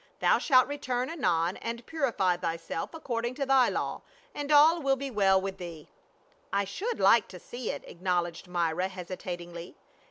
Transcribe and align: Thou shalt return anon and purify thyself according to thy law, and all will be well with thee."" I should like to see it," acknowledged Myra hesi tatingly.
Thou 0.19 0.39
shalt 0.39 0.65
return 0.67 1.11
anon 1.11 1.57
and 1.57 1.85
purify 1.85 2.35
thyself 2.35 2.95
according 2.95 3.35
to 3.35 3.45
thy 3.45 3.69
law, 3.69 4.01
and 4.33 4.51
all 4.51 4.81
will 4.81 4.95
be 4.95 5.11
well 5.11 5.39
with 5.39 5.59
thee."" 5.59 5.89
I 6.51 6.65
should 6.65 6.99
like 6.99 7.27
to 7.27 7.39
see 7.39 7.69
it," 7.69 7.83
acknowledged 7.85 8.47
Myra 8.47 8.89
hesi 8.89 9.15
tatingly. 9.15 9.75